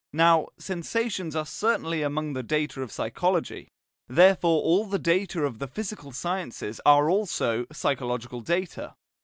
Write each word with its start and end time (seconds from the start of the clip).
Now, 0.13 0.47
sensations 0.57 1.35
are 1.35 1.45
certainly 1.45 2.01
among 2.01 2.33
the 2.33 2.41
data 2.41 2.81
of 2.81 2.91
psychology. 2.91 3.69
Therefore 4.07 4.63
all 4.63 4.85
the 4.85 4.97
data 4.97 5.43
of 5.45 5.59
the 5.59 5.67
physical 5.67 6.11
sciences 6.11 6.81
are 6.87 7.07
also 7.07 7.67
psychological 7.71 8.41
data. 8.41 8.95